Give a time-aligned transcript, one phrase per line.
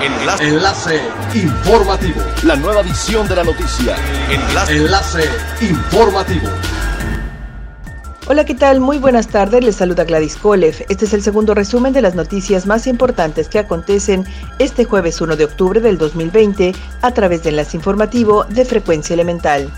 [0.00, 0.48] Enlace.
[0.48, 1.00] Enlace
[1.34, 2.20] informativo.
[2.44, 3.96] La nueva edición de la noticia.
[4.30, 4.76] Enlace.
[4.76, 5.24] Enlace
[5.60, 6.48] informativo.
[8.28, 8.78] Hola, ¿qué tal?
[8.78, 9.64] Muy buenas tardes.
[9.64, 10.84] Les saluda Gladys Kolev.
[10.88, 14.24] Este es el segundo resumen de las noticias más importantes que acontecen
[14.60, 19.68] este jueves 1 de octubre del 2020 a través de Enlace Informativo de Frecuencia Elemental.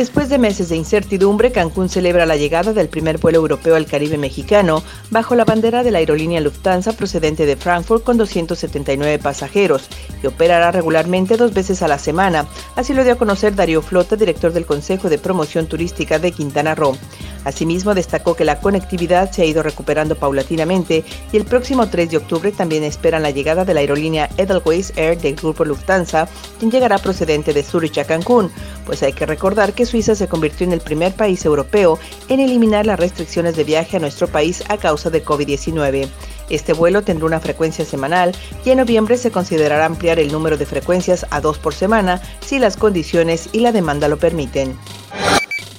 [0.00, 4.16] Después de meses de incertidumbre, Cancún celebra la llegada del primer vuelo europeo al Caribe
[4.16, 9.90] mexicano bajo la bandera de la aerolínea Lufthansa procedente de Frankfurt con 279 pasajeros
[10.22, 12.46] y operará regularmente dos veces a la semana.
[12.76, 16.74] Así lo dio a conocer Darío Flota, director del Consejo de Promoción Turística de Quintana
[16.74, 16.96] Roo.
[17.44, 22.16] Asimismo, destacó que la conectividad se ha ido recuperando paulatinamente y el próximo 3 de
[22.18, 26.98] octubre también esperan la llegada de la aerolínea Edelweiss Air del grupo Lufthansa, quien llegará
[26.98, 28.50] procedente de Zurich a Cancún,
[28.84, 31.98] pues hay que recordar que Suiza se convirtió en el primer país europeo
[32.28, 36.08] en eliminar las restricciones de viaje a nuestro país a causa de COVID-19.
[36.50, 38.32] Este vuelo tendrá una frecuencia semanal
[38.64, 42.58] y en noviembre se considerará ampliar el número de frecuencias a dos por semana si
[42.58, 44.76] las condiciones y la demanda lo permiten.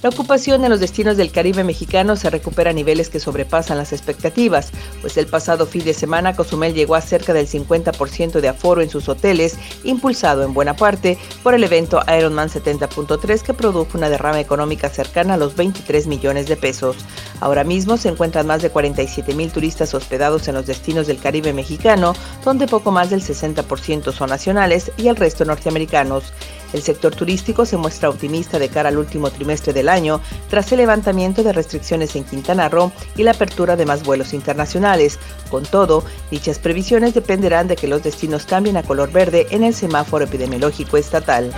[0.00, 3.92] La ocupación en los destinos del Caribe mexicano se recupera a niveles que sobrepasan las
[3.92, 8.80] expectativas, pues el pasado fin de semana Cozumel llegó a cerca del 50% de aforo
[8.80, 14.08] en sus hoteles, impulsado en buena parte por el evento Ironman 70.3 que produjo una
[14.08, 16.96] derrama económica cercana a los 23 millones de pesos.
[17.40, 21.52] Ahora mismo se encuentran más de 47 mil turistas hospedados en los destinos del Caribe
[21.52, 26.32] mexicano, donde poco más del 60% son nacionales y el resto norteamericanos.
[26.72, 30.78] El sector turístico se muestra optimista de cara al último trimestre del año tras el
[30.78, 35.18] levantamiento de restricciones en Quintana Roo y la apertura de más vuelos internacionales.
[35.50, 39.74] Con todo, dichas previsiones dependerán de que los destinos cambien a color verde en el
[39.74, 41.52] semáforo epidemiológico estatal.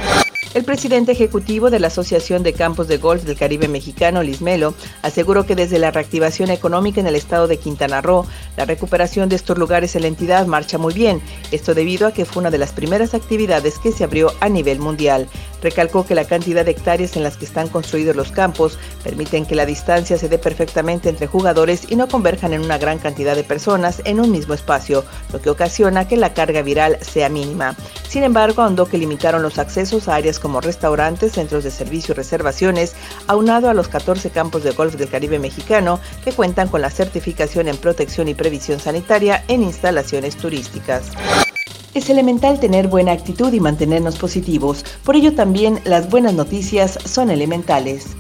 [0.52, 5.46] El presidente ejecutivo de la Asociación de Campos de Golf del Caribe Mexicano, Lismelo, aseguró
[5.46, 9.56] que desde la reactivación económica en el estado de Quintana Roo, la recuperación de estos
[9.56, 12.72] lugares en la entidad marcha muy bien, esto debido a que fue una de las
[12.72, 15.28] primeras actividades que se abrió a nivel mundial.
[15.62, 19.54] Recalcó que la cantidad de hectáreas en las que están construidos los campos permiten que
[19.54, 23.44] la distancia se dé perfectamente entre jugadores y no converjan en una gran cantidad de
[23.44, 27.76] personas en un mismo espacio, lo que ocasiona que la carga viral sea mínima.
[28.08, 32.16] Sin embargo, ahondó que limitaron los accesos a áreas como restaurantes, centros de servicio y
[32.16, 32.94] reservaciones,
[33.26, 37.68] aunado a los 14 campos de golf del Caribe mexicano que cuentan con la certificación
[37.68, 41.10] en protección y previsión sanitaria en instalaciones turísticas.
[41.92, 47.30] Es elemental tener buena actitud y mantenernos positivos, por ello también las buenas noticias son
[47.30, 48.16] elementales.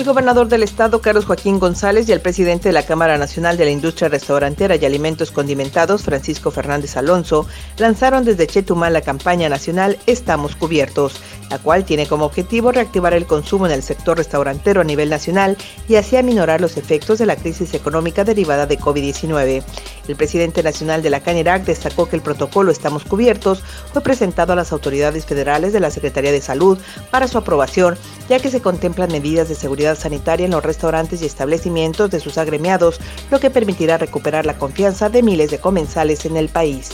[0.00, 3.66] El gobernador del estado, Carlos Joaquín González, y el presidente de la Cámara Nacional de
[3.66, 7.46] la Industria Restaurantera y Alimentos Condimentados, Francisco Fernández Alonso,
[7.76, 13.26] lanzaron desde Chetumal la campaña nacional Estamos Cubiertos, la cual tiene como objetivo reactivar el
[13.26, 17.36] consumo en el sector restaurantero a nivel nacional y así aminorar los efectos de la
[17.36, 19.62] crisis económica derivada de COVID-19.
[20.08, 23.62] El presidente nacional de la CANIRAC destacó que el protocolo Estamos Cubiertos
[23.92, 26.78] fue presentado a las autoridades federales de la Secretaría de Salud
[27.10, 29.54] para su aprobación, ya que se contemplan medidas de
[29.96, 35.08] sanitaria en los restaurantes y establecimientos de sus agremiados, lo que permitirá recuperar la confianza
[35.08, 36.90] de miles de comensales en el país.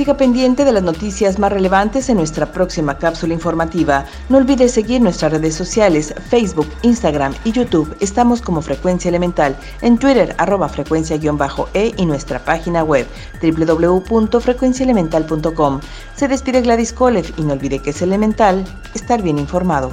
[0.00, 4.06] Siga pendiente de las noticias más relevantes en nuestra próxima cápsula informativa.
[4.30, 7.94] No olvide seguir nuestras redes sociales, Facebook, Instagram y YouTube.
[8.00, 13.06] Estamos como Frecuencia Elemental, en Twitter arroba frecuencia-e y nuestra página web
[13.42, 15.80] www.frecuenciaelemental.com.
[16.16, 18.64] Se despide Gladys Kolev y no olvide que es elemental
[18.94, 19.92] estar bien informado.